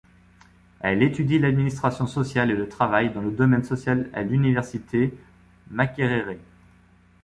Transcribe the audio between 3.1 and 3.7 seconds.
dans le domaine